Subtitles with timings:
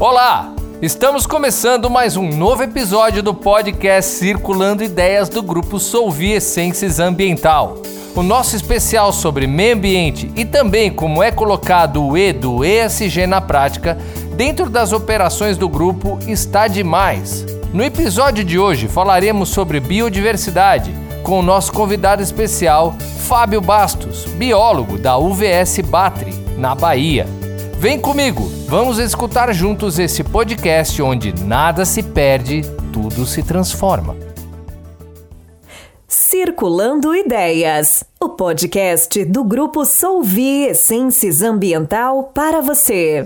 [0.00, 0.54] Olá!
[0.80, 7.82] Estamos começando mais um novo episódio do podcast Circulando Ideias do grupo Solvi Essências Ambiental.
[8.14, 13.26] O nosso especial sobre meio ambiente e também como é colocado o E do ESG
[13.26, 13.98] na prática
[14.36, 17.44] dentro das operações do grupo está demais.
[17.74, 20.94] No episódio de hoje falaremos sobre biodiversidade
[21.24, 22.94] com o nosso convidado especial,
[23.26, 27.37] Fábio Bastos, biólogo da UVS Batri, na Bahia.
[27.78, 32.62] Vem comigo, vamos escutar juntos esse podcast onde nada se perde,
[32.92, 34.16] tudo se transforma.
[36.08, 43.22] Circulando Ideias, o podcast do grupo Solvi Essências Ambiental para você.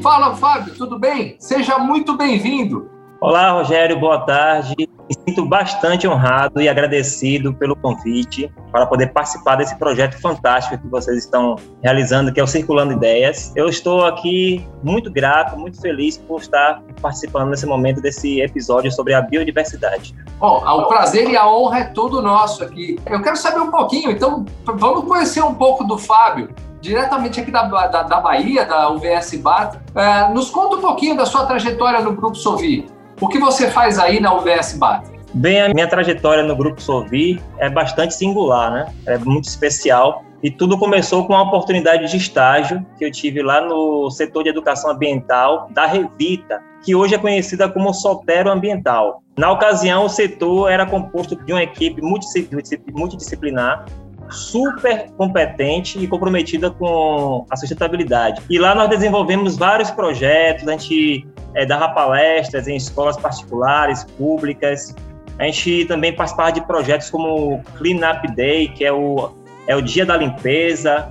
[0.00, 1.34] Fala, Fábio, tudo bem?
[1.40, 2.89] Seja muito bem-vindo.
[3.22, 4.74] Olá, Rogério, boa tarde.
[4.78, 10.88] Me sinto bastante honrado e agradecido pelo convite para poder participar desse projeto fantástico que
[10.88, 13.52] vocês estão realizando, que é o Circulando Ideias.
[13.54, 19.12] Eu estou aqui muito grato, muito feliz por estar participando nesse momento desse episódio sobre
[19.12, 20.14] a biodiversidade.
[20.38, 22.98] Bom, o prazer e a honra é todo nosso aqui.
[23.04, 26.48] Eu quero saber um pouquinho, então vamos conhecer um pouco do Fábio
[26.80, 29.78] diretamente aqui da, da, da Bahia, da UVS BAT.
[29.94, 32.88] É, nos conta um pouquinho da sua trajetória no Grupo Sovi.
[33.20, 35.04] O que você faz aí na UVS BAT?
[35.34, 38.92] Bem, a minha trajetória no Grupo Sovi é bastante singular, né?
[39.04, 40.24] É muito especial.
[40.42, 44.48] E tudo começou com uma oportunidade de estágio que eu tive lá no setor de
[44.48, 49.22] educação ambiental da Revita, que hoje é conhecida como Soltero Ambiental.
[49.36, 53.84] Na ocasião, o setor era composto de uma equipe multidisciplinar
[54.30, 58.42] super competente e comprometida com a sustentabilidade.
[58.48, 64.94] E lá nós desenvolvemos vários projetos, a gente é, dava palestras em escolas particulares, públicas,
[65.38, 69.32] a gente também participava de projetos como Clean Up Day, que é o,
[69.66, 71.10] é o dia da limpeza,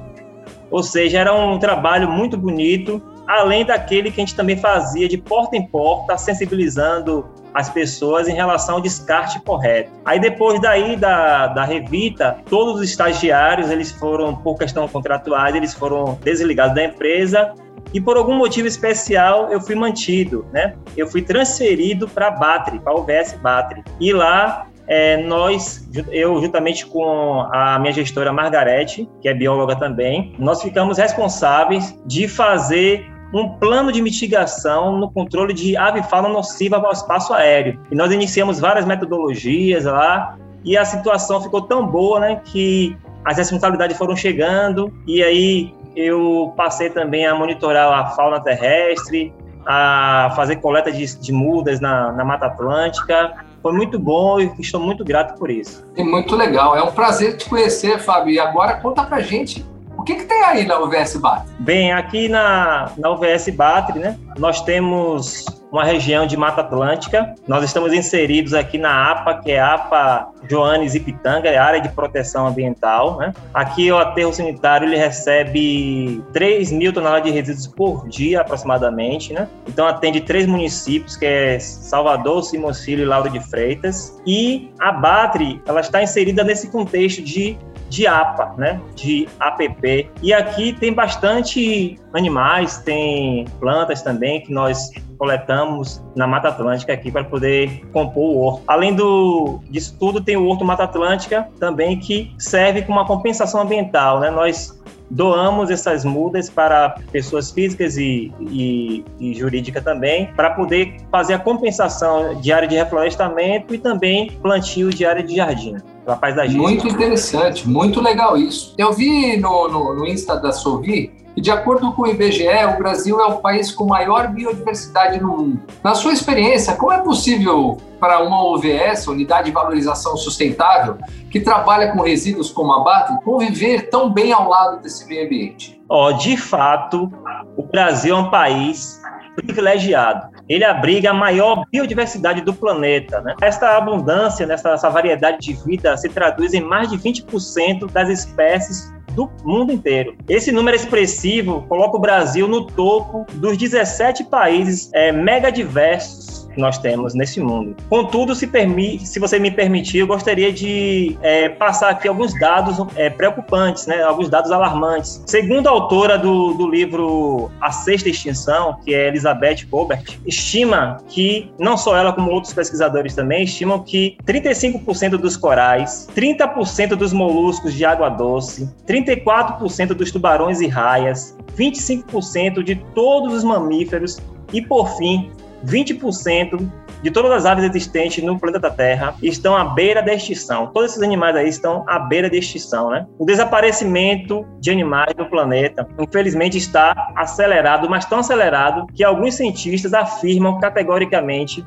[0.69, 5.15] ou seja, era um trabalho muito bonito, além daquele que a gente também fazia de
[5.15, 9.91] porta em porta, sensibilizando as pessoas em relação ao descarte correto.
[10.03, 15.75] Aí depois daí da, da Revita, todos os estagiários, eles foram, por questão contratuais, eles
[15.75, 17.53] foram desligados da empresa
[17.93, 20.73] e por algum motivo especial eu fui mantido, né?
[20.97, 23.83] Eu fui transferido para Batri, para o VS Batri.
[23.99, 30.33] E lá é, nós, eu juntamente com a minha gestora Margarete, que é bióloga também,
[30.39, 36.91] nós ficamos responsáveis de fazer um plano de mitigação no controle de avifauna nociva ao
[36.91, 37.79] espaço aéreo.
[37.91, 43.37] E nós iniciamos várias metodologias lá e a situação ficou tão boa, né, que as
[43.37, 49.33] responsabilidades foram chegando e aí eu passei também a monitorar a fauna terrestre,
[49.65, 53.45] a fazer coleta de, de mudas na, na Mata Atlântica.
[53.61, 55.85] Foi muito bom e estou muito grato por isso.
[55.97, 56.75] É muito legal.
[56.75, 58.33] É um prazer te conhecer, Fábio.
[58.33, 59.65] E agora conta pra gente
[59.99, 61.51] o que, que tem aí na UVS Batri?
[61.59, 67.35] Bem, aqui na, na UVS Batri, né, nós temos uma região de Mata Atlântica.
[67.47, 71.89] Nós estamos inseridos aqui na APA, que é APA Joanes e Pitanga, é área de
[71.89, 73.17] proteção ambiental.
[73.17, 73.33] Né?
[73.53, 79.31] Aqui o aterro sanitário ele recebe 3 mil toneladas de resíduos por dia, aproximadamente.
[79.31, 79.47] Né?
[79.67, 84.19] Então atende três municípios, que é Salvador, Simões Filho e Lauro de Freitas.
[84.25, 87.57] E a Batri ela está inserida nesse contexto de
[87.89, 88.79] de APA, né?
[88.95, 90.09] De APP.
[90.21, 97.11] E aqui tem bastante animais, tem plantas também que nós coletamos na Mata Atlântica aqui
[97.11, 98.63] para poder compor o horto.
[98.65, 103.61] Além do, disso tudo, tem o Horto Mata Atlântica também que serve como uma compensação
[103.61, 104.31] ambiental, né?
[104.31, 104.78] Nós
[105.09, 111.39] doamos essas mudas para pessoas físicas e, e, e jurídicas também, para poder fazer a
[111.39, 116.61] compensação de área de reflorestamento e também plantio de área de jardim da paisagista.
[116.61, 118.73] Muito interessante, muito legal isso.
[118.77, 122.77] Eu vi no, no, no Insta da Sovi que, de acordo com o IBGE, o
[122.77, 125.61] Brasil é o país com maior biodiversidade no mundo.
[125.81, 130.97] Na sua experiência, como é possível para uma OVS, Unidade de Valorização Sustentável,
[131.31, 135.81] que trabalha com resíduos como abate, conviver tão bem ao lado desse meio ambiente?
[135.87, 137.09] Oh, de fato,
[137.55, 139.01] o Brasil é um país
[139.35, 143.21] privilegiado ele abriga a maior biodiversidade do planeta.
[143.21, 143.35] Né?
[143.39, 148.91] Esta abundância, nessa, essa variedade de vida se traduz em mais de 20% das espécies
[149.19, 150.15] do mundo inteiro.
[150.29, 156.61] Esse número expressivo coloca o Brasil no topo dos 17 países é, mega diversos que
[156.61, 157.75] nós temos nesse mundo.
[157.89, 162.77] Contudo, se, permi se você me permitir, eu gostaria de é, passar aqui alguns dados
[162.95, 164.03] é, preocupantes, né?
[164.03, 165.23] alguns dados alarmantes.
[165.25, 171.49] Segundo a autora do, do livro A Sexta Extinção, que é Elizabeth Colbert, estima que,
[171.57, 177.73] não só ela, como outros pesquisadores também, estimam que 35% dos corais, 30% dos moluscos
[177.73, 184.19] de água doce, 34% dos tubarões e raias, 25% de todos os mamíferos
[184.51, 185.31] e, por fim,
[185.65, 186.69] 20%
[187.01, 190.67] de todas as aves existentes no planeta Terra estão à beira da extinção.
[190.67, 193.07] Todos esses animais aí estão à beira da extinção, né?
[193.17, 199.93] O desaparecimento de animais no planeta, infelizmente, está acelerado, mas tão acelerado que alguns cientistas
[199.93, 201.65] afirmam categoricamente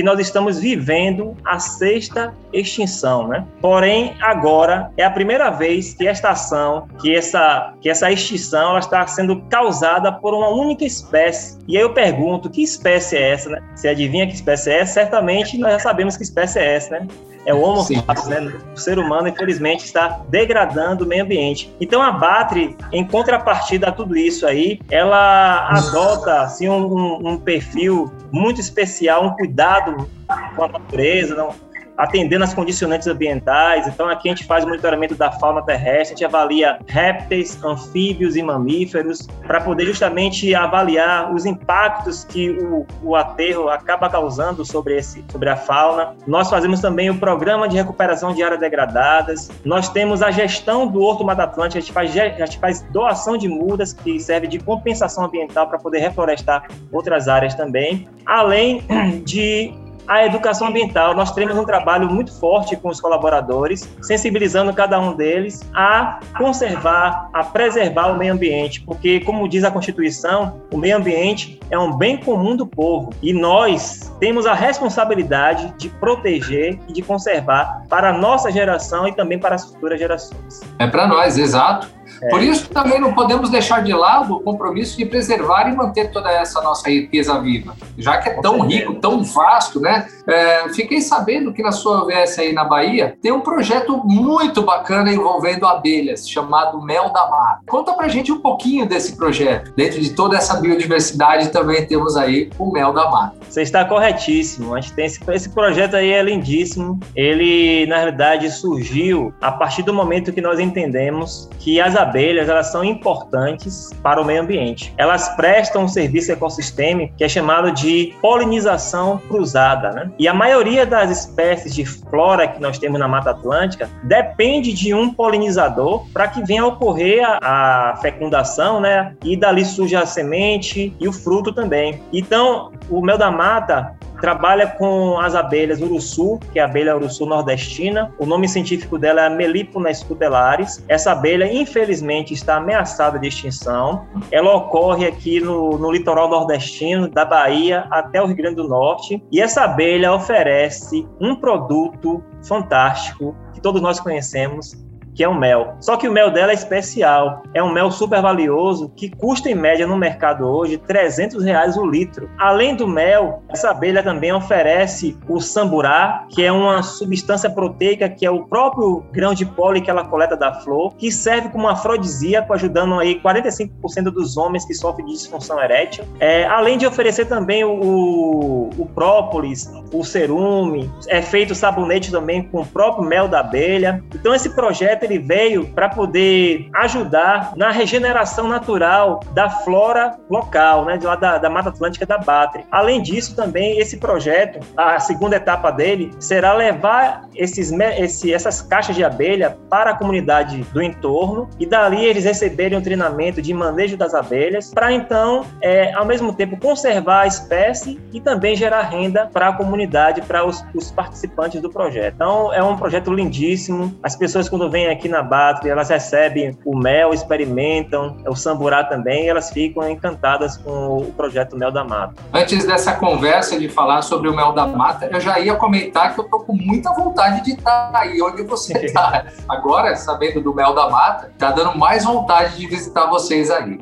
[0.00, 3.44] que nós estamos vivendo a sexta extinção, né?
[3.60, 8.78] Porém, agora é a primeira vez que esta ação, que essa, que essa extinção, ela
[8.78, 11.58] está sendo causada por uma única espécie.
[11.68, 13.62] E aí eu pergunto, que espécie é essa, né?
[13.76, 14.94] Você adivinha que espécie é essa?
[14.94, 17.06] Certamente nós já sabemos que espécie é essa, né?
[17.46, 17.84] é o Homo
[18.28, 18.52] né?
[18.74, 21.74] O ser humano, infelizmente, está degradando o meio ambiente.
[21.80, 28.12] Então, a Batri, em contrapartida a tudo isso aí, ela adota assim, um, um perfil
[28.32, 30.08] muito especial, um cuidado
[30.54, 31.54] com a natureza, não,
[32.00, 33.86] atendendo às condicionantes ambientais.
[33.86, 38.42] Então, aqui a gente faz monitoramento da fauna terrestre, a gente avalia répteis, anfíbios e
[38.42, 45.22] mamíferos, para poder justamente avaliar os impactos que o, o aterro acaba causando sobre, esse,
[45.30, 46.14] sobre a fauna.
[46.26, 49.50] Nós fazemos também o programa de recuperação de áreas degradadas.
[49.62, 53.92] Nós temos a gestão do Horto Mata Atlântica, a a gente faz doação de mudas,
[53.92, 58.82] que serve de compensação ambiental para poder reflorestar outras áreas também, além
[59.22, 59.74] de
[60.10, 61.14] a educação ambiental.
[61.14, 67.30] Nós temos um trabalho muito forte com os colaboradores, sensibilizando cada um deles a conservar,
[67.32, 71.96] a preservar o meio ambiente, porque, como diz a Constituição, o meio ambiente é um
[71.96, 78.10] bem comum do povo e nós temos a responsabilidade de proteger e de conservar para
[78.10, 80.60] a nossa geração e também para as futuras gerações.
[80.80, 81.99] É para nós, exato.
[82.30, 86.30] Por isso também não podemos deixar de lado o compromisso de preservar e manter toda
[86.30, 90.06] essa nossa riqueza viva, já que é tão rico, tão vasto, né?
[90.26, 95.12] É, fiquei sabendo que na sua OVS aí na Bahia tem um projeto muito bacana
[95.12, 97.60] envolvendo abelhas, chamado Mel da Mar.
[97.68, 99.72] Conta pra gente um pouquinho desse projeto.
[99.74, 103.32] Dentro de toda essa biodiversidade também temos aí o Mel da Mar.
[103.48, 104.74] Você está corretíssimo.
[104.74, 107.00] A gente tem esse, esse projeto aí é lindíssimo.
[107.16, 112.66] Ele, na verdade, surgiu a partir do momento que nós entendemos que as abelhas elas
[112.72, 114.92] são importantes para o meio ambiente.
[114.96, 120.10] Elas prestam um serviço ecossistêmico que é chamado de polinização cruzada, né?
[120.18, 124.94] E a maioria das espécies de flora que nós temos na Mata Atlântica depende de
[124.94, 129.14] um polinizador para que venha a ocorrer a, a fecundação, né?
[129.22, 132.02] E dali surge a semente e o fruto também.
[132.12, 137.26] Então, o mel da mata trabalha com as abelhas uruçu, que é a abelha uruçu
[137.26, 138.12] nordestina.
[138.18, 140.84] O nome científico dela é Melipona scutelaris.
[140.88, 144.06] Essa abelha, infelizmente, está ameaçada de extinção.
[144.30, 149.22] Ela ocorre aqui no, no litoral nordestino, da Bahia até o Rio Grande do Norte.
[149.32, 154.76] E essa abelha oferece um produto fantástico que todos nós conhecemos,
[155.20, 155.74] que é o mel.
[155.80, 157.42] Só que o mel dela é especial.
[157.52, 161.84] É um mel super valioso que custa em média no mercado hoje 300 reais o
[161.84, 162.30] litro.
[162.38, 168.24] Além do mel, essa abelha também oferece o samburá, que é uma substância proteica que
[168.24, 172.54] é o próprio grão de pólen que ela coleta da flor, que serve como afrodisíaco,
[172.54, 176.02] ajudando aí 45% dos homens que sofrem de disfunção erétil.
[176.18, 182.62] É, além de oferecer também o, o própolis, o cerume, é feito sabonete também com
[182.62, 184.02] o próprio mel da abelha.
[184.14, 190.96] Então esse projeto ele veio para poder ajudar na regeneração natural da flora local, né,
[190.96, 192.64] de lá da, da Mata Atlântica da Batre.
[192.70, 198.94] Além disso, também esse projeto, a segunda etapa dele, será levar esses, esse, essas caixas
[198.94, 203.96] de abelha para a comunidade do entorno e dali eles receberem um treinamento de manejo
[203.96, 209.26] das abelhas para então, é, ao mesmo tempo, conservar a espécie e também gerar renda
[209.26, 212.14] para a comunidade, para os, os participantes do projeto.
[212.14, 213.94] Então, é um projeto lindíssimo.
[214.02, 219.24] As pessoas, quando vêm aqui na Batri, elas recebem o mel, experimentam, o samburá também,
[219.24, 222.14] e elas ficam encantadas com o projeto Mel da Mata.
[222.32, 226.20] Antes dessa conversa de falar sobre o Mel da Mata, eu já ia comentar que
[226.20, 229.24] eu tô com muita vontade de estar aí onde você está.
[229.48, 233.78] Agora, sabendo do Mel da Mata, tá dando mais vontade de visitar vocês aí.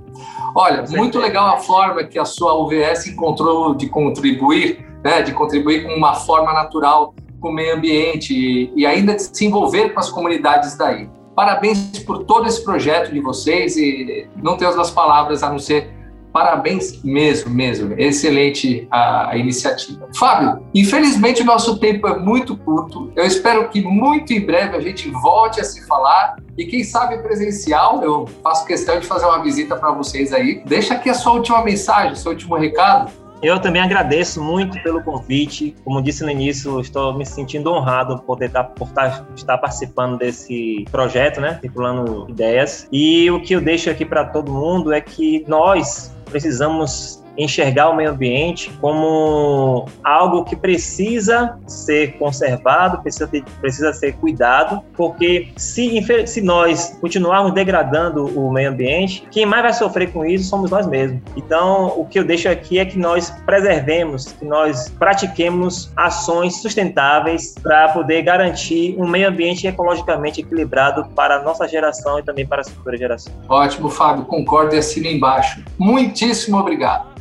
[0.55, 5.85] Olha, muito legal a forma que a sua UVS encontrou de contribuir, né, de contribuir
[5.85, 10.11] com uma forma natural com o meio ambiente e ainda de se envolver com as
[10.11, 11.09] comunidades daí.
[11.35, 15.99] Parabéns por todo esse projeto de vocês e não tenho outras palavras a não ser
[16.33, 17.95] parabéns mesmo, mesmo.
[17.99, 20.09] Excelente a, a iniciativa.
[20.15, 23.13] Fábio, infelizmente o nosso tempo é muito curto.
[23.17, 27.19] Eu espero que muito em breve a gente volte a se falar e quem sabe
[27.19, 28.03] presencial.
[28.03, 30.63] Eu faço questão de fazer uma visita para vocês aí.
[30.67, 33.11] Deixa aqui a sua última mensagem, seu último recado.
[33.43, 35.75] Eu também agradeço muito pelo convite.
[35.85, 38.89] Como disse no início, estou me sentindo honrado por, estar, por
[39.37, 41.59] estar, participando desse projeto, né?
[41.61, 42.89] Circulando ideias.
[42.91, 47.97] E o que eu deixo aqui para todo mundo é que nós precisamos enxergar o
[47.97, 56.05] meio ambiente como algo que precisa ser conservado, precisa, ter, precisa ser cuidado, porque se,
[56.27, 60.87] se nós continuarmos degradando o meio ambiente, quem mais vai sofrer com isso somos nós
[60.87, 61.21] mesmos.
[61.37, 67.55] Então, o que eu deixo aqui é que nós preservemos, que nós pratiquemos ações sustentáveis
[67.63, 72.63] para poder garantir um meio ambiente ecologicamente equilibrado para a nossa geração e também para
[72.63, 73.37] as futuras gerações.
[73.49, 75.63] Ótimo, Fábio, concordo e assino embaixo.
[75.79, 77.19] Muitíssimo obrigado.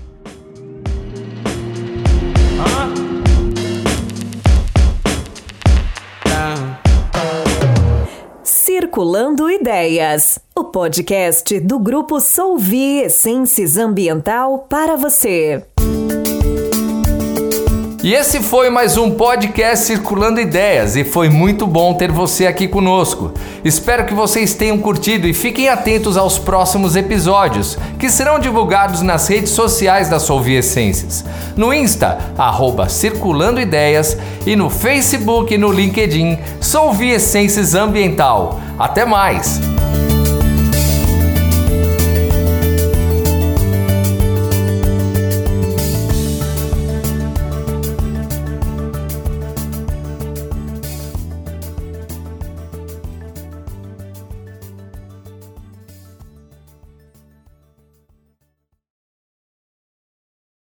[8.97, 15.63] Circulando Ideias, o podcast do grupo Solvi Essências Ambiental para você.
[18.03, 22.67] E esse foi mais um podcast Circulando Ideias e foi muito bom ter você aqui
[22.67, 23.33] conosco.
[23.63, 29.27] Espero que vocês tenham curtido e fiquem atentos aos próximos episódios, que serão divulgados nas
[29.27, 31.23] redes sociais da Solvi Essências.
[31.55, 32.87] No Insta, arroba
[34.45, 38.59] e no Facebook e no LinkedIn, Solvi Essências Ambiental.
[38.79, 39.76] Até mais!